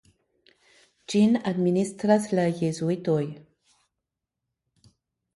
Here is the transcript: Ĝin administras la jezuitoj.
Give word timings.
Ĝin 1.11 1.35
administras 1.51 2.25
la 2.39 2.45
jezuitoj. 2.61 3.19